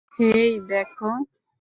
[0.19, 0.91] হেই, দেখ।